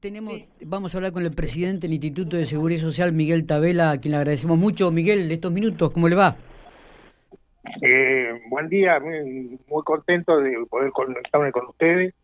tenemos, 0.00 0.34
vamos 0.64 0.94
a 0.94 0.98
hablar 0.98 1.12
con 1.12 1.24
el 1.24 1.32
presidente 1.32 1.86
del 1.86 1.94
Instituto 1.94 2.36
de 2.36 2.46
Seguridad 2.46 2.80
Social, 2.80 3.12
Miguel 3.12 3.46
Tabela, 3.46 3.92
a 3.92 3.98
quien 3.98 4.12
le 4.12 4.18
agradecemos 4.18 4.58
mucho. 4.58 4.90
Miguel, 4.90 5.28
de 5.28 5.34
estos 5.34 5.52
minutos, 5.52 5.90
¿cómo 5.92 6.08
le 6.08 6.16
va? 6.16 6.36
Eh, 7.82 8.40
buen 8.48 8.68
día, 8.68 8.98
muy, 9.00 9.58
contento 9.84 10.38
de 10.38 10.64
poder 10.68 10.90
conectarme 10.92 11.52
con 11.52 11.66
ustedes 11.66 12.14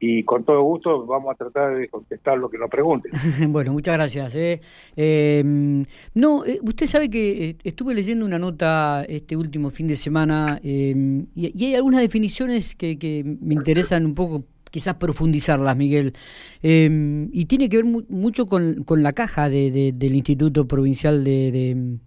y 0.00 0.22
con 0.22 0.44
todo 0.44 0.62
gusto 0.62 1.06
vamos 1.06 1.32
a 1.32 1.34
tratar 1.34 1.76
de 1.76 1.88
contestar 1.88 2.38
lo 2.38 2.48
que 2.48 2.58
nos 2.58 2.70
pregunten. 2.70 3.12
bueno, 3.52 3.72
muchas 3.72 3.94
gracias. 3.94 4.34
Eh. 4.34 4.60
Em, 4.96 5.84
no, 6.14 6.44
eh, 6.44 6.58
usted 6.62 6.86
sabe 6.86 7.10
que 7.10 7.56
estuve 7.64 7.94
leyendo 7.94 8.24
una 8.24 8.38
nota 8.38 9.04
este 9.08 9.36
último 9.36 9.70
fin 9.70 9.88
de 9.88 9.96
semana 9.96 10.60
em, 10.62 11.26
y, 11.34 11.64
hay 11.66 11.74
algunas 11.74 12.00
definiciones 12.00 12.74
que, 12.74 12.98
que 12.98 13.24
me 13.24 13.54
interesan 13.54 14.06
un 14.06 14.14
poco 14.14 14.44
quizás 14.70 14.94
profundizarlas, 14.94 15.76
Miguel. 15.76 16.12
Em, 16.62 17.28
y 17.32 17.46
tiene 17.46 17.68
que 17.68 17.76
ver 17.76 17.84
mucho 17.84 18.46
con, 18.46 18.84
con 18.84 19.02
la 19.02 19.12
caja 19.12 19.48
de, 19.48 19.92
del 19.94 20.14
Instituto 20.14 20.66
Provincial 20.66 21.24
de, 21.24 21.98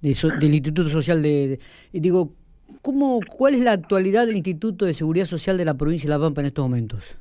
del 0.00 0.54
Instituto 0.54 0.88
Social 0.88 1.22
de, 1.22 1.58
digo, 1.92 2.32
¿cómo, 2.82 3.20
¿cuál 3.36 3.54
es 3.54 3.60
la 3.60 3.72
actualidad 3.72 4.26
del 4.26 4.36
Instituto 4.36 4.86
de 4.86 4.94
Seguridad 4.94 5.26
Social 5.26 5.58
de 5.58 5.64
la 5.64 5.74
provincia 5.74 6.08
de 6.08 6.16
La 6.16 6.22
Pampa 6.22 6.40
en 6.40 6.46
estos 6.46 6.64
momentos? 6.64 7.18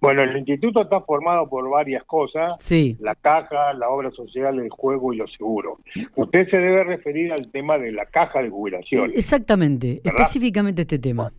Bueno, 0.00 0.22
el 0.22 0.34
instituto 0.34 0.80
está 0.80 1.02
formado 1.02 1.46
por 1.46 1.68
varias 1.68 2.02
cosas, 2.04 2.54
sí. 2.58 2.96
la 3.00 3.14
caja, 3.14 3.74
la 3.74 3.90
obra 3.90 4.10
social, 4.10 4.58
el 4.58 4.70
juego 4.70 5.12
y 5.12 5.18
los 5.18 5.30
seguros. 5.34 5.78
Usted 6.16 6.48
se 6.48 6.56
debe 6.56 6.84
referir 6.84 7.32
al 7.32 7.50
tema 7.50 7.76
de 7.76 7.92
la 7.92 8.06
caja 8.06 8.42
de 8.42 8.48
jubilación. 8.48 9.10
Exactamente, 9.14 10.00
específicamente 10.02 10.82
este 10.82 10.98
tema. 10.98 11.30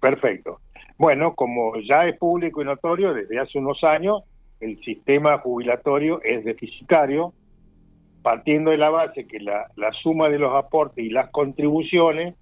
Perfecto. 0.00 0.60
Bueno, 0.98 1.34
como 1.34 1.72
ya 1.80 2.06
es 2.06 2.18
público 2.18 2.60
y 2.60 2.64
notorio 2.64 3.14
desde 3.14 3.38
hace 3.38 3.58
unos 3.58 3.82
años, 3.84 4.22
el 4.60 4.78
sistema 4.84 5.38
jubilatorio 5.38 6.20
es 6.22 6.44
deficitario, 6.44 7.32
partiendo 8.22 8.70
de 8.70 8.76
la 8.76 8.90
base 8.90 9.26
que 9.26 9.40
la, 9.40 9.66
suma 10.02 10.28
de 10.28 10.38
los 10.38 10.54
aportes 10.54 11.04
y 11.04 11.08
las 11.08 11.30
contribuciones 11.30 12.34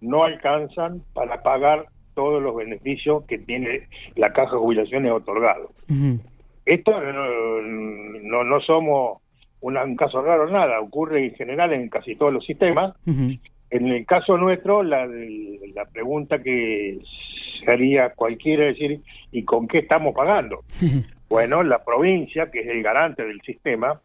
no 0.00 0.24
alcanzan 0.24 1.02
para 1.14 1.42
pagar 1.42 1.86
todos 2.14 2.42
los 2.42 2.54
beneficios 2.54 3.24
que 3.24 3.38
tiene 3.38 3.88
la 4.16 4.32
caja 4.32 4.52
de 4.52 4.58
jubilaciones 4.58 5.12
otorgado. 5.12 5.72
Esto 6.66 7.00
no, 7.00 8.44
no, 8.44 8.60
somos 8.60 9.22
un 9.60 9.96
caso 9.96 10.20
raro, 10.20 10.50
nada, 10.50 10.80
ocurre 10.80 11.24
en 11.24 11.34
general 11.34 11.72
en 11.72 11.88
casi 11.88 12.14
todos 12.16 12.32
los 12.32 12.44
sistemas. 12.44 12.94
En 13.72 13.88
el 13.88 14.04
caso 14.04 14.36
nuestro, 14.36 14.82
la, 14.82 15.06
la 15.06 15.86
pregunta 15.86 16.42
que 16.42 16.98
sería 17.64 18.10
cualquiera 18.10 18.66
decir, 18.66 19.00
¿y 19.30 19.44
con 19.44 19.66
qué 19.66 19.78
estamos 19.78 20.14
pagando? 20.14 20.62
bueno, 21.30 21.62
la 21.62 21.82
provincia, 21.82 22.50
que 22.50 22.60
es 22.60 22.68
el 22.68 22.82
garante 22.82 23.24
del 23.24 23.40
sistema, 23.40 23.98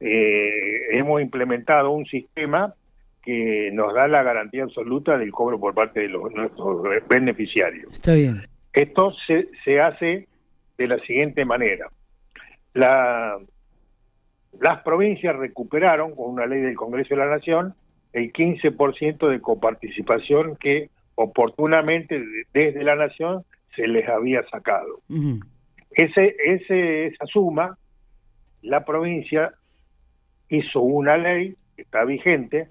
eh, 0.00 0.88
hemos 0.90 1.22
implementado 1.22 1.92
un 1.92 2.04
sistema 2.06 2.74
que 3.22 3.70
nos 3.72 3.94
da 3.94 4.08
la 4.08 4.24
garantía 4.24 4.64
absoluta 4.64 5.16
del 5.16 5.30
cobro 5.30 5.60
por 5.60 5.72
parte 5.72 6.00
de 6.00 6.08
los, 6.08 6.32
nuestros 6.32 6.82
beneficiarios. 7.08 7.92
Está 7.92 8.14
bien. 8.14 8.42
Esto 8.72 9.14
se, 9.28 9.48
se 9.64 9.80
hace 9.80 10.26
de 10.76 10.88
la 10.88 10.98
siguiente 10.98 11.44
manera. 11.44 11.88
La, 12.74 13.38
las 14.60 14.82
provincias 14.82 15.36
recuperaron, 15.36 16.16
con 16.16 16.30
una 16.30 16.44
ley 16.46 16.60
del 16.60 16.74
Congreso 16.74 17.14
de 17.14 17.20
la 17.20 17.30
Nación, 17.30 17.74
el 18.16 18.32
15% 18.32 19.28
de 19.28 19.40
coparticipación 19.42 20.56
que 20.56 20.88
oportunamente 21.16 22.18
desde 22.54 22.82
la 22.82 22.96
nación 22.96 23.44
se 23.74 23.86
les 23.86 24.08
había 24.08 24.42
sacado. 24.48 25.00
ese, 25.90 26.34
ese, 26.42 27.08
esa 27.08 27.26
suma, 27.26 27.76
la 28.62 28.86
provincia 28.86 29.52
hizo 30.48 30.80
una 30.80 31.18
ley 31.18 31.56
que 31.76 31.82
está 31.82 32.06
vigente, 32.06 32.68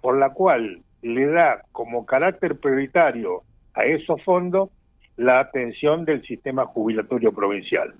por 0.00 0.16
la 0.18 0.30
cual 0.30 0.82
le 1.02 1.26
da 1.26 1.62
como 1.72 2.06
carácter 2.06 2.58
prioritario 2.58 3.42
a 3.74 3.84
esos 3.84 4.22
fondos 4.24 4.70
la 5.18 5.40
atención 5.40 6.06
del 6.06 6.22
sistema 6.22 6.64
jubilatorio 6.64 7.32
provincial, 7.32 7.94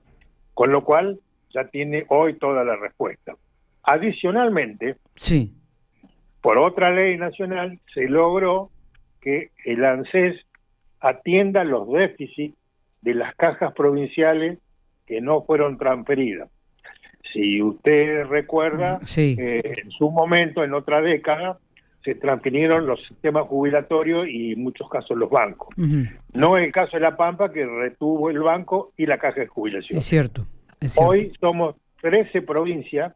con 0.54 0.72
lo 0.72 0.82
cual 0.82 1.20
ya 1.50 1.68
tiene 1.68 2.06
hoy 2.08 2.38
toda 2.38 2.64
la 2.64 2.76
respuesta. 2.76 3.34
Adicionalmente, 3.82 4.96
sí 5.14 5.52
por 6.46 6.58
otra 6.58 6.92
ley 6.92 7.18
nacional 7.18 7.80
se 7.92 8.08
logró 8.08 8.70
que 9.20 9.50
el 9.64 9.84
ANSES 9.84 10.36
atienda 11.00 11.64
los 11.64 11.88
déficits 11.88 12.56
de 13.02 13.14
las 13.14 13.34
cajas 13.34 13.72
provinciales 13.74 14.60
que 15.06 15.20
no 15.20 15.42
fueron 15.42 15.76
transferidas. 15.76 16.48
Si 17.32 17.60
usted 17.60 18.26
recuerda, 18.26 19.00
eh, 19.16 19.60
en 19.82 19.90
su 19.90 20.08
momento, 20.08 20.62
en 20.62 20.74
otra 20.74 21.00
década, 21.00 21.58
se 22.04 22.14
transfirieron 22.14 22.86
los 22.86 23.04
sistemas 23.08 23.48
jubilatorios 23.48 24.28
y 24.28 24.52
en 24.52 24.62
muchos 24.62 24.88
casos 24.88 25.18
los 25.18 25.28
bancos. 25.28 25.74
No 26.32 26.56
es 26.56 26.64
el 26.64 26.70
caso 26.70 26.96
de 26.96 27.00
La 27.00 27.16
Pampa, 27.16 27.50
que 27.52 27.66
retuvo 27.66 28.30
el 28.30 28.38
banco 28.38 28.92
y 28.96 29.06
la 29.06 29.18
caja 29.18 29.40
de 29.40 29.48
jubilación. 29.48 29.98
Es 29.98 30.04
cierto. 30.04 30.46
Es 30.80 30.92
cierto. 30.92 31.10
Hoy 31.10 31.32
somos 31.40 31.74
13 32.02 32.42
provincias 32.42 33.14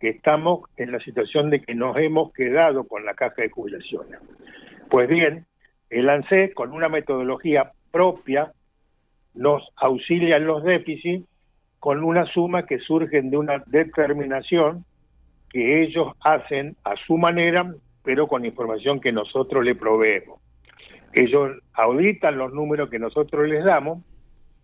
que 0.00 0.10
estamos 0.10 0.68
en 0.76 0.92
la 0.92 1.00
situación 1.00 1.50
de 1.50 1.60
que 1.60 1.74
nos 1.74 1.96
hemos 1.96 2.32
quedado 2.32 2.84
con 2.84 3.04
la 3.04 3.14
caja 3.14 3.42
de 3.42 3.50
jubilaciones. 3.50 4.20
Pues 4.90 5.08
bien, 5.08 5.46
el 5.90 6.08
ANSES, 6.08 6.54
con 6.54 6.72
una 6.72 6.88
metodología 6.88 7.72
propia, 7.90 8.52
nos 9.34 9.68
auxilia 9.76 10.36
en 10.36 10.46
los 10.46 10.62
déficits 10.64 11.26
con 11.78 12.02
una 12.02 12.26
suma 12.26 12.66
que 12.66 12.78
surgen 12.78 13.30
de 13.30 13.36
una 13.36 13.62
determinación 13.66 14.84
que 15.50 15.82
ellos 15.82 16.12
hacen 16.20 16.76
a 16.84 16.96
su 17.06 17.16
manera, 17.16 17.72
pero 18.02 18.26
con 18.26 18.44
información 18.44 19.00
que 19.00 19.12
nosotros 19.12 19.64
le 19.64 19.74
proveemos. 19.74 20.40
Ellos 21.12 21.58
auditan 21.74 22.38
los 22.38 22.52
números 22.52 22.90
que 22.90 22.98
nosotros 22.98 23.48
les 23.48 23.64
damos 23.64 24.02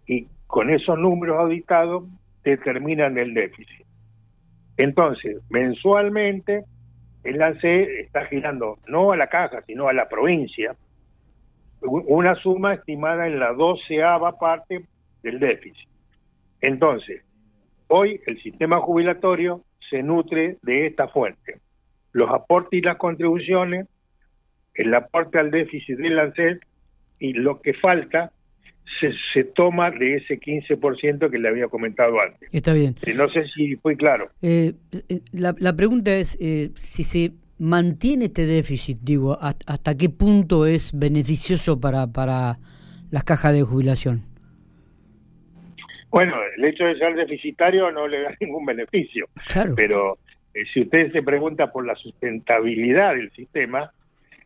y 0.07 0.27
con 0.47 0.71
esos 0.71 0.99
números 0.99 1.39
auditados 1.39 2.05
determinan 2.43 3.17
el 3.17 3.35
déficit. 3.35 3.87
Entonces, 4.77 5.39
mensualmente, 5.51 6.65
el 7.25 7.41
ANSE 7.43 8.01
está 8.01 8.27
girando 8.27 8.79
no 8.87 9.13
a 9.13 9.17
la 9.17 9.29
caja, 9.29 9.63
sino 9.67 9.89
a 9.89 9.93
la 9.93 10.09
provincia, 10.09 10.75
una 11.81 12.35
suma 12.37 12.75
estimada 12.75 13.27
en 13.27 13.39
la 13.39 13.53
doceava 13.53 14.39
parte 14.39 14.87
del 15.23 15.39
déficit. 15.41 15.89
Entonces, 16.61 17.23
hoy 17.89 18.21
el 18.27 18.41
sistema 18.43 18.81
jubilatorio 18.81 19.63
se 19.91 20.03
nutre 20.03 20.59
de 20.63 20.87
esta 20.87 21.09
fuente. 21.09 21.61
Los 22.13 22.31
aportes 22.31 22.79
y 22.79 22.83
las 22.83 22.97
contribuciones, 22.97 23.89
el 24.75 24.95
aporte 24.95 25.39
al 25.39 25.51
déficit 25.51 25.99
del 25.99 26.19
ANSES 26.19 26.61
y 27.19 27.35
lo 27.35 27.61
que 27.61 27.75
falta 27.75 28.33
se, 29.01 29.13
se 29.33 29.45
toma 29.45 29.91
de 29.91 30.17
ese 30.17 30.41
15% 30.41 31.31
que 31.31 31.39
le 31.39 31.49
había 31.49 31.69
comentado 31.69 32.21
antes. 32.21 32.49
Está 32.53 32.73
bien. 32.73 32.95
Eh, 33.05 33.15
no 33.15 33.29
sé 33.29 33.47
si 33.49 33.77
fue 33.77 33.97
claro. 33.97 34.31
Eh, 34.43 34.73
eh, 34.93 35.21
la, 35.33 35.55
la, 35.59 35.75
pregunta 35.75 36.13
es 36.13 36.39
si 36.75 37.05
se 37.05 37.33
mantiene 37.59 38.27
este 38.27 38.47
déficit, 38.47 38.99
digo, 39.03 39.39
hasta 39.41 39.97
qué 39.97 40.09
punto 40.09 40.67
es 40.67 40.99
beneficioso 40.99 41.81
para, 41.81 42.07
para 42.07 42.59
las 43.11 43.25
cajas 43.25 43.53
de 43.53 43.63
jubilación. 43.63 44.23
Bueno, 46.11 46.35
el 46.57 46.65
hecho 46.65 46.85
de 46.85 46.99
ser 46.99 47.15
deficitario 47.15 47.91
no 47.91 48.07
le 48.07 48.23
da 48.23 48.37
ningún 48.41 48.67
beneficio. 48.67 49.27
Claro. 49.47 49.75
Pero 49.77 50.19
si 50.73 50.83
usted 50.83 51.13
se 51.13 51.23
pregunta 51.23 51.73
por 51.73 51.87
la 51.87 51.95
sustentabilidad 51.95 53.15
del 53.15 53.31
sistema, 53.33 53.93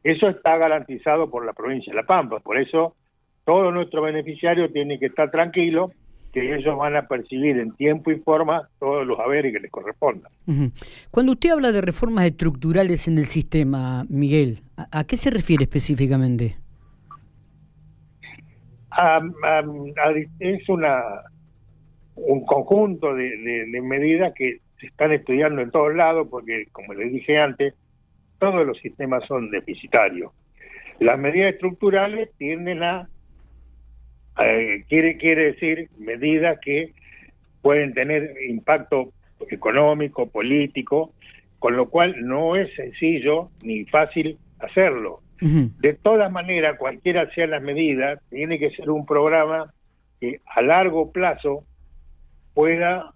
eso 0.05 0.29
está 0.29 0.57
garantizado 0.57 1.29
por 1.29 1.45
la 1.45 1.53
provincia 1.53 1.93
de 1.93 1.97
La 1.97 2.07
Pampa. 2.07 2.39
Por 2.39 2.59
eso 2.59 2.95
todo 3.47 3.71
nuestro 3.71 4.03
beneficiario 4.03 4.71
tiene 4.71 4.99
que 4.99 5.07
estar 5.07 5.31
tranquilo 5.31 5.93
que 6.33 6.55
ellos 6.55 6.77
van 6.77 6.97
a 6.97 7.07
percibir 7.07 7.57
en 7.59 7.73
tiempo 7.77 8.11
y 8.11 8.17
forma 8.17 8.69
todos 8.79 9.07
los 9.07 9.19
haberes 9.19 9.55
que 9.55 9.61
les 9.61 9.71
correspondan. 9.71 10.31
Cuando 11.11 11.33
usted 11.33 11.51
habla 11.51 11.73
de 11.73 11.81
reformas 11.81 12.27
estructurales 12.27 13.09
en 13.09 13.17
el 13.17 13.25
sistema, 13.25 14.05
Miguel, 14.11 14.59
¿a, 14.77 15.05
qué 15.05 15.17
se 15.17 15.31
refiere 15.31 15.65
específicamente? 15.65 16.57
es 20.41 20.69
una 20.69 21.03
un 22.17 22.45
conjunto 22.47 23.15
de, 23.15 23.37
de 23.71 23.81
medidas 23.83 24.33
que 24.35 24.61
se 24.81 24.87
están 24.87 25.13
estudiando 25.13 25.63
en 25.63 25.71
todos 25.71 25.95
lados 25.95 26.27
porque, 26.31 26.67
como 26.73 26.95
les 26.95 27.13
dije 27.13 27.39
antes, 27.39 27.75
todos 28.39 28.67
los 28.67 28.79
sistemas 28.79 29.25
son 29.27 29.51
deficitarios. 29.51 30.33
Las 30.99 31.19
medidas 31.19 31.53
estructurales 31.53 32.31
tienden 32.39 32.83
a 32.83 33.09
eh, 34.39 34.85
quiere, 34.89 35.17
quiere 35.17 35.53
decir 35.53 35.89
medidas 35.99 36.59
que 36.61 36.93
pueden 37.63 37.95
tener 37.95 38.35
impacto 38.49 39.13
económico, 39.51 40.29
político, 40.29 41.13
con 41.59 41.77
lo 41.77 41.89
cual 41.89 42.15
no 42.27 42.57
es 42.57 42.73
sencillo 42.75 43.51
ni 43.63 43.85
fácil 43.87 44.39
hacerlo. 44.59 45.21
De 45.39 45.93
todas 45.93 46.33
maneras, 46.33 46.79
cualquiera 46.79 47.31
sean 47.35 47.51
las 47.51 47.63
medidas, 47.63 48.21
tiene 48.31 48.59
que 48.59 48.71
ser 48.71 48.89
un 48.89 49.05
programa 49.05 49.73
que 50.19 50.41
a 50.47 50.63
largo 50.63 51.13
plazo 51.13 51.65
pueda 52.55 53.13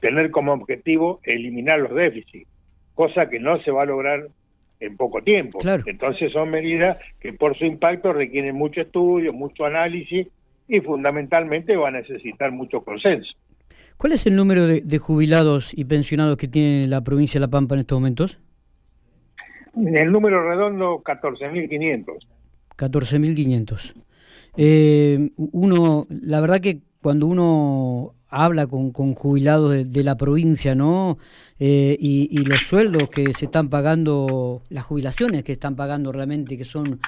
tener 0.00 0.30
como 0.30 0.52
objetivo 0.52 1.20
eliminar 1.24 1.78
los 1.78 1.94
déficits, 1.94 2.48
cosa 2.94 3.28
que 3.28 3.38
no 3.38 3.60
se 3.62 3.70
va 3.70 3.82
a 3.82 3.86
lograr 3.86 4.28
en 4.80 4.96
poco 4.96 5.22
tiempo. 5.22 5.58
Entonces 5.86 6.32
son 6.32 6.50
medidas 6.50 6.98
que 7.20 7.32
por 7.34 7.56
su 7.56 7.66
impacto 7.66 8.12
requieren 8.12 8.54
mucho 8.54 8.80
estudio, 8.80 9.32
mucho 9.32 9.66
análisis 9.66 10.28
y 10.68 10.80
fundamentalmente 10.80 11.76
va 11.76 11.88
a 11.88 11.92
necesitar 11.92 12.52
mucho 12.52 12.82
consenso. 12.82 13.32
¿Cuál 13.96 14.12
es 14.12 14.26
el 14.26 14.36
número 14.36 14.66
de, 14.66 14.98
jubilados 14.98 15.76
y 15.76 15.84
pensionados 15.84 16.36
que 16.36 16.48
tiene 16.48 16.88
la 16.88 17.02
provincia 17.02 17.38
de 17.38 17.46
La 17.46 17.50
Pampa 17.50 17.74
en 17.74 17.80
estos 17.80 17.98
momentos? 17.98 18.40
El 19.76 20.10
número 20.10 20.48
redondo, 20.48 21.02
14.500. 21.04 22.04
14.500. 22.76 23.94
Eh, 24.56 25.30
uno, 25.36 26.06
la 26.10 26.40
verdad 26.40 26.60
que 26.60 26.80
cuando 27.00 27.26
uno 27.26 28.14
habla 28.32 28.66
con, 28.66 28.92
con 28.92 29.14
jubilados 29.14 29.92
de, 29.92 30.02
la 30.02 30.16
provincia, 30.16 30.74
¿no? 30.74 31.18
Eh, 31.58 31.96
y, 32.00 32.44
los 32.44 32.62
sueldos 32.62 33.08
que 33.10 33.34
se 33.34 33.44
están 33.44 33.68
pagando, 33.68 34.62
las 34.70 34.84
jubilaciones 34.84 35.44
que 35.44 35.52
están 35.52 35.76
pagando 35.76 36.12
realmente, 36.12 36.56
que 36.56 36.64
son 36.64 36.98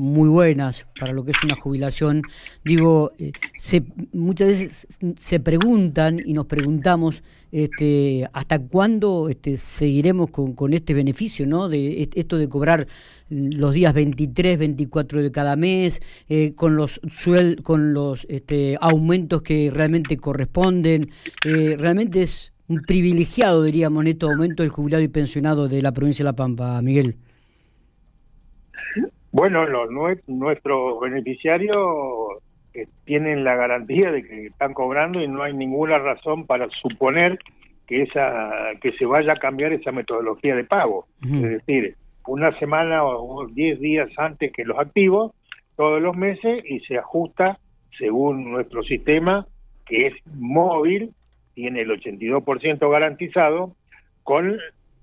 muy 0.00 0.30
buenas 0.30 0.86
para 0.98 1.12
lo 1.12 1.24
que 1.24 1.32
es 1.32 1.36
una 1.44 1.54
jubilación. 1.54 2.22
Digo, 2.64 3.12
eh, 3.18 3.32
se, 3.58 3.84
muchas 4.12 4.48
veces 4.48 4.88
se 5.16 5.40
preguntan 5.40 6.20
y 6.24 6.32
nos 6.32 6.46
preguntamos 6.46 7.22
este, 7.52 8.26
hasta 8.32 8.58
cuándo 8.60 9.28
este, 9.28 9.58
seguiremos 9.58 10.30
con, 10.30 10.54
con 10.54 10.72
este 10.72 10.94
beneficio, 10.94 11.46
¿no? 11.46 11.68
De 11.68 12.08
esto 12.14 12.38
de 12.38 12.48
cobrar 12.48 12.86
los 13.28 13.74
días 13.74 13.92
23, 13.92 14.58
24 14.58 15.22
de 15.22 15.30
cada 15.30 15.54
mes, 15.56 16.00
eh, 16.28 16.54
con 16.54 16.76
los 16.76 17.00
suel 17.10 17.62
con 17.62 17.92
los 17.92 18.26
este, 18.30 18.76
aumentos 18.80 19.42
que 19.42 19.70
realmente 19.70 20.16
corresponden. 20.16 21.10
Eh, 21.44 21.76
realmente 21.78 22.22
es 22.22 22.52
un 22.68 22.80
privilegiado, 22.82 23.64
diríamos, 23.64 24.02
en 24.02 24.08
este 24.08 24.26
momento 24.26 24.62
el 24.62 24.70
jubilado 24.70 25.02
y 25.02 25.08
pensionado 25.08 25.68
de 25.68 25.82
la 25.82 25.92
provincia 25.92 26.22
de 26.22 26.30
La 26.30 26.36
Pampa, 26.36 26.80
Miguel. 26.80 27.16
Bueno, 29.40 29.64
los, 29.64 29.88
nuestros 30.26 31.00
beneficiarios 31.00 31.78
eh, 32.74 32.86
tienen 33.06 33.42
la 33.42 33.56
garantía 33.56 34.12
de 34.12 34.22
que 34.22 34.46
están 34.48 34.74
cobrando 34.74 35.22
y 35.22 35.28
no 35.28 35.42
hay 35.42 35.54
ninguna 35.54 35.96
razón 35.96 36.46
para 36.46 36.68
suponer 36.82 37.38
que 37.86 38.02
esa 38.02 38.50
que 38.82 38.92
se 38.98 39.06
vaya 39.06 39.32
a 39.32 39.38
cambiar 39.38 39.72
esa 39.72 39.92
metodología 39.92 40.54
de 40.54 40.64
pago. 40.64 41.06
Es 41.22 41.40
decir, 41.40 41.96
una 42.26 42.52
semana 42.58 43.02
o 43.02 43.46
diez 43.46 43.80
días 43.80 44.10
antes 44.18 44.52
que 44.52 44.66
los 44.66 44.78
activos, 44.78 45.32
todos 45.74 46.02
los 46.02 46.14
meses, 46.14 46.62
y 46.68 46.80
se 46.80 46.98
ajusta 46.98 47.58
según 47.98 48.50
nuestro 48.50 48.82
sistema, 48.82 49.46
que 49.86 50.08
es 50.08 50.14
móvil, 50.34 51.14
tiene 51.54 51.80
el 51.80 51.88
82% 51.92 52.90
garantizado, 52.90 53.74
con 54.22 54.58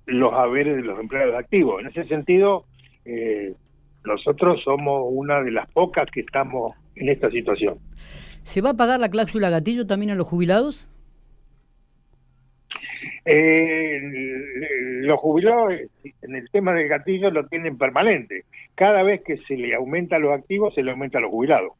los 0.05 0.33
haberes 0.33 0.75
de 0.75 0.83
los 0.83 0.99
empleados 0.99 1.33
activos. 1.33 1.81
En 1.81 1.87
ese 1.87 2.03
sentido, 2.03 2.65
eh, 3.03 3.55
nosotros 4.07 4.61
somos 4.63 5.03
una 5.11 5.43
de 5.43 5.51
las 5.51 5.69
pocas 5.71 6.09
que 6.11 6.21
estamos 6.21 6.73
en 6.95 7.09
esta 7.09 7.29
situación. 7.29 7.77
¿Se 8.43 8.61
va 8.61 8.71
a 8.71 8.73
pagar 8.73 8.99
la 8.99 9.09
cláusula 9.09 9.49
gatillo 9.49 9.85
también 9.85 10.11
a 10.11 10.15
los 10.15 10.25
jubilados? 10.25 10.87
Eh, 13.25 13.99
los 15.01 15.19
jubilados 15.19 15.73
en 16.21 16.35
el 16.35 16.49
tema 16.49 16.73
del 16.73 16.87
gatillo 16.87 17.29
lo 17.29 17.45
tienen 17.47 17.77
permanente. 17.77 18.45
Cada 18.73 19.03
vez 19.03 19.21
que 19.23 19.37
se 19.47 19.55
le 19.55 19.75
aumenta 19.75 20.17
los 20.17 20.31
activos, 20.31 20.73
se 20.73 20.81
le 20.81 20.91
aumenta 20.91 21.17
a 21.17 21.21
los 21.21 21.31
jubilados. 21.31 21.73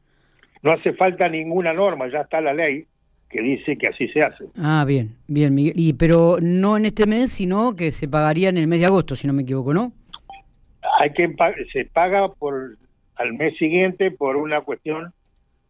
No 0.61 0.71
hace 0.71 0.93
falta 0.93 1.29
ninguna 1.29 1.73
norma, 1.73 2.09
ya 2.11 2.21
está 2.21 2.41
la 2.41 2.53
ley 2.53 2.85
que 3.29 3.41
dice 3.41 3.77
que 3.77 3.87
así 3.87 4.07
se 4.09 4.21
hace. 4.21 4.45
Ah, 4.57 4.85
bien, 4.87 5.15
bien, 5.27 5.53
Miguel. 5.53 5.73
Y, 5.75 5.93
pero 5.93 6.37
no 6.41 6.77
en 6.77 6.85
este 6.85 7.05
mes, 7.05 7.31
sino 7.31 7.75
que 7.75 7.91
se 7.91 8.07
pagaría 8.07 8.49
en 8.49 8.57
el 8.57 8.67
mes 8.67 8.79
de 8.79 8.85
agosto, 8.85 9.15
si 9.15 9.27
no 9.27 9.33
me 9.33 9.43
equivoco, 9.43 9.73
¿no? 9.73 9.91
Hay 10.99 11.13
que 11.13 11.33
se 11.71 11.85
paga 11.85 12.27
por 12.29 12.77
al 13.15 13.33
mes 13.33 13.55
siguiente 13.57 14.11
por 14.11 14.35
una 14.35 14.61
cuestión 14.61 15.13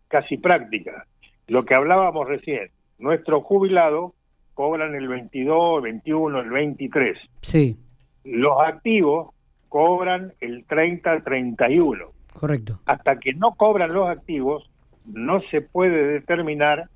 casi 0.07 0.37
práctica. 0.37 1.05
Lo 1.47 1.65
que 1.65 1.75
hablábamos 1.75 2.27
recién, 2.27 2.69
nuestro 2.97 3.41
jubilado 3.41 4.13
cobran 4.53 4.95
el 4.95 5.07
22, 5.07 5.77
el 5.77 5.83
21, 5.83 6.39
el 6.39 6.49
23. 6.49 7.17
Sí. 7.41 7.77
Los 8.23 8.57
activos 8.65 9.33
cobran 9.69 10.33
el 10.39 10.65
30, 10.65 11.23
31. 11.23 12.05
Correcto. 12.33 12.79
Hasta 12.85 13.19
que 13.19 13.33
no 13.33 13.51
cobran 13.51 13.93
los 13.93 14.09
activos, 14.09 14.69
no 15.05 15.41
se 15.51 15.61
puede 15.61 16.07
determinar 16.07 16.89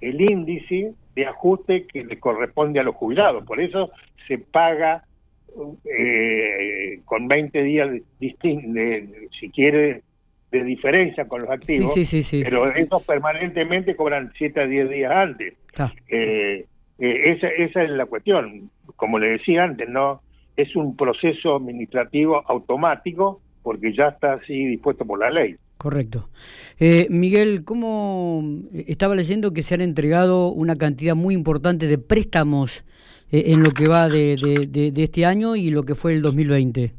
el 0.00 0.20
índice 0.20 0.94
de 1.14 1.26
ajuste 1.26 1.86
que 1.86 2.04
le 2.04 2.20
corresponde 2.20 2.80
a 2.80 2.82
los 2.82 2.94
jubilados. 2.94 3.44
Por 3.44 3.60
eso 3.60 3.90
se 4.26 4.38
paga 4.38 5.04
eh, 5.84 7.00
con 7.04 7.28
20 7.28 7.62
días 7.62 7.90
de, 7.90 9.28
si 9.40 9.50
quiere, 9.50 10.02
de 10.50 10.64
diferencia 10.64 11.26
con 11.26 11.42
los 11.42 11.50
activos. 11.50 11.92
Sí, 11.92 12.04
sí, 12.04 12.22
sí, 12.22 12.42
Pero 12.42 12.74
esos 12.74 13.02
permanentemente 13.04 13.96
cobran 13.96 14.32
7 14.36 14.60
a 14.60 14.66
10 14.66 14.90
días 14.90 15.12
antes. 15.12 15.54
Eh, 16.08 16.66
eh, 16.98 17.22
esa, 17.24 17.48
esa 17.48 17.82
es 17.82 17.90
la 17.90 18.06
cuestión. 18.06 18.70
Como 18.96 19.18
le 19.18 19.32
decía 19.32 19.64
antes, 19.64 19.88
no 19.88 20.22
es 20.56 20.74
un 20.74 20.96
proceso 20.96 21.56
administrativo 21.56 22.42
automático 22.48 23.40
porque 23.62 23.94
ya 23.94 24.08
está 24.08 24.34
así 24.34 24.64
dispuesto 24.66 25.04
por 25.04 25.18
la 25.18 25.30
ley. 25.30 25.56
Correcto. 25.76 26.28
Eh, 26.80 27.06
Miguel, 27.08 27.64
¿cómo 27.64 28.42
estaba 28.72 29.14
leyendo 29.14 29.52
que 29.52 29.62
se 29.62 29.74
han 29.74 29.80
entregado 29.80 30.48
una 30.48 30.74
cantidad 30.74 31.14
muy 31.14 31.34
importante 31.34 31.86
de 31.86 31.98
préstamos 31.98 32.78
eh, 32.78 32.84
en 33.30 33.62
lo 33.62 33.72
que 33.72 33.88
va 33.88 34.08
de, 34.08 34.36
de, 34.36 34.90
de, 34.90 35.02
este 35.02 35.26
año 35.26 35.56
y 35.56 35.70
lo 35.70 35.82
que 35.82 35.94
fue 35.94 36.12
el 36.14 36.22
2020? 36.22 36.94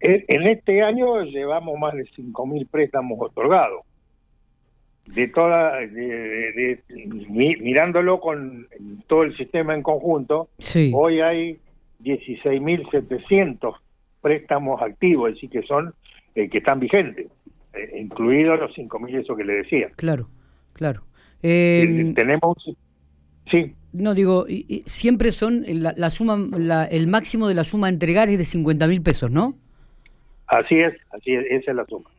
En 0.00 0.46
este 0.46 0.82
año 0.82 1.22
llevamos 1.24 1.78
más 1.78 1.94
de 1.94 2.04
5.000 2.04 2.68
préstamos 2.68 3.18
otorgados 3.20 3.84
de 5.14 5.28
toda, 5.28 5.78
mirándolo 7.28 8.20
con 8.20 8.68
todo 9.06 9.24
el 9.24 9.36
sistema 9.36 9.74
en 9.74 9.82
conjunto, 9.82 10.48
hoy 10.92 11.20
hay 11.20 11.58
16.700 12.02 13.74
préstamos 14.20 14.80
activos, 14.82 15.30
es 15.30 15.34
decir, 15.36 15.50
que 15.50 15.62
son 15.62 15.94
eh, 16.34 16.48
que 16.48 16.58
están 16.58 16.78
vigentes, 16.78 17.26
eh, 17.72 17.98
incluidos 18.00 18.60
los 18.60 18.76
5.000 18.76 19.20
eso 19.20 19.34
que 19.34 19.44
le 19.44 19.54
decía. 19.54 19.88
Claro, 19.96 20.28
claro. 20.72 21.02
Eh, 21.42 22.12
tenemos, 22.14 22.56
sí. 23.50 23.74
No, 23.92 24.14
digo, 24.14 24.46
siempre 24.86 25.32
son 25.32 25.64
la, 25.66 26.10
suma, 26.10 26.38
el 26.90 27.06
máximo 27.08 27.48
de 27.48 27.54
la 27.54 27.64
suma 27.64 27.88
a 27.88 27.90
entregar 27.90 28.28
es 28.28 28.38
de 28.38 28.44
50.000 28.44 29.02
pesos, 29.02 29.30
¿no? 29.30 29.54
Así 30.46 30.76
es, 30.76 30.94
así 31.10 31.32
es, 31.32 31.44
esa 31.50 31.70
es 31.72 31.76
la 31.76 31.86
suma 31.86 32.10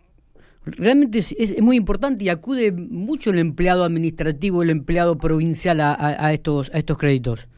realmente 0.65 1.19
es, 1.19 1.61
muy 1.61 1.77
importante 1.77 2.23
y 2.23 2.29
acude 2.29 2.71
mucho 2.71 3.31
el 3.31 3.39
empleado 3.39 3.83
administrativo, 3.83 4.63
el 4.63 4.69
empleado 4.69 5.17
provincial 5.17 5.79
a, 5.81 6.33
estos, 6.33 6.73
a 6.73 6.77
estos 6.77 6.97
créditos. 6.97 7.49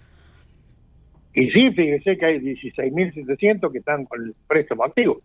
Y 1.33 1.49
sí, 1.49 1.71
fíjese 1.71 2.17
que 2.17 2.25
hay 2.25 2.39
16.700 2.39 3.71
que 3.71 3.79
están 3.79 4.05
con 4.05 4.23
el 4.23 4.35
préstamo 4.47 4.83
activo. 4.83 5.21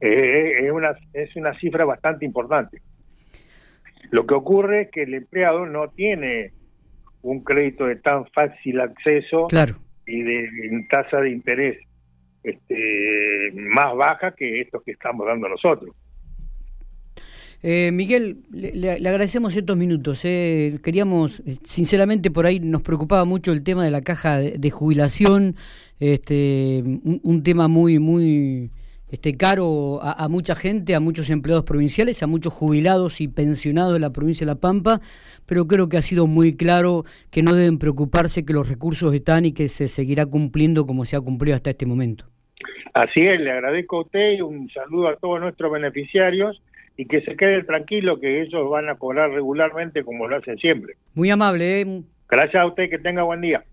Eh, 0.00 0.66
es, 0.66 0.72
una, 0.72 0.96
es 1.12 1.34
una 1.36 1.58
cifra 1.58 1.84
bastante 1.84 2.24
importante. 2.24 2.80
Lo 4.10 4.26
que 4.26 4.34
ocurre 4.34 4.82
es 4.82 4.90
que 4.90 5.02
el 5.02 5.14
empleado 5.14 5.66
no 5.66 5.88
tiene 5.88 6.52
un 7.22 7.42
crédito 7.42 7.86
de 7.86 7.96
tan 7.96 8.26
fácil 8.26 8.80
acceso 8.80 9.46
claro. 9.48 9.74
y 10.06 10.22
de 10.22 10.86
tasa 10.90 11.20
de 11.20 11.30
interés 11.30 11.78
este, 12.42 13.52
más 13.54 13.94
baja 13.96 14.34
que 14.34 14.60
estos 14.60 14.82
que 14.82 14.92
estamos 14.92 15.26
dando 15.26 15.48
nosotros. 15.48 15.94
Eh, 17.62 17.90
Miguel, 17.92 18.44
le, 18.52 18.92
agradecemos 19.08 19.56
estos 19.56 19.76
minutos. 19.76 20.20
Eh. 20.24 20.78
Queríamos, 20.82 21.40
eh, 21.40 21.56
sinceramente, 21.64 22.30
por 22.30 22.46
ahí 22.46 22.60
nos 22.60 22.82
preocupaba 22.82 23.24
mucho 23.24 23.52
el 23.52 23.64
tema 23.64 23.84
de 23.84 23.90
la 23.90 24.00
caja 24.00 24.38
de, 24.38 24.70
jubilación, 24.70 25.56
este, 25.98 26.84
un, 26.84 27.42
tema 27.42 27.66
muy, 27.66 27.98
muy 27.98 28.70
este, 29.10 29.36
caro 29.36 30.00
a, 30.02 30.28
mucha 30.28 30.54
gente, 30.54 30.94
a 30.94 31.00
muchos 31.00 31.30
empleados 31.30 31.64
provinciales, 31.64 32.22
a 32.22 32.26
muchos 32.26 32.52
jubilados 32.52 33.20
y 33.20 33.28
pensionados 33.28 33.94
de 33.94 34.00
la 34.00 34.10
provincia 34.10 34.46
de 34.46 34.52
La 34.52 34.60
Pampa, 34.60 35.00
pero 35.46 35.66
creo 35.66 35.88
que 35.88 35.96
ha 35.96 36.02
sido 36.02 36.26
muy 36.26 36.56
claro 36.56 37.04
que 37.30 37.42
no 37.42 37.54
deben 37.54 37.78
preocuparse, 37.78 38.44
que 38.44 38.52
los 38.52 38.68
recursos 38.68 39.14
están 39.14 39.44
y 39.44 39.52
que 39.52 39.68
se 39.68 39.88
seguirá 39.88 40.26
cumpliendo 40.26 40.84
como 40.86 41.04
se 41.04 41.16
ha 41.16 41.20
cumplido 41.20 41.56
hasta 41.56 41.70
este 41.70 41.86
momento. 41.86 42.26
Así 42.94 43.20
es, 43.20 43.40
le 43.40 43.52
agradezco 43.52 43.98
a 43.98 44.00
usted 44.02 44.32
y 44.32 44.42
un 44.42 44.68
saludo 44.70 45.08
a 45.08 45.16
todos 45.16 45.40
nuestros 45.40 45.70
beneficiarios 45.72 46.60
y 46.96 47.06
que 47.06 47.20
se 47.22 47.36
quede 47.36 47.62
tranquilo 47.62 48.18
que 48.18 48.42
ellos 48.42 48.68
van 48.68 48.88
a 48.88 48.96
cobrar 48.96 49.30
regularmente 49.30 50.02
como 50.02 50.26
lo 50.26 50.36
hacen 50.36 50.58
siempre. 50.58 50.94
Muy 51.14 51.30
amable. 51.30 51.80
¿eh? 51.80 52.02
Gracias 52.28 52.60
a 52.60 52.66
usted, 52.66 52.90
que 52.90 52.98
tenga 52.98 53.22
buen 53.22 53.40
día. 53.40 53.62